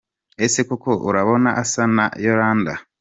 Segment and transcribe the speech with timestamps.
[0.45, 2.73] Ese koko urabona asa na Yolanda?.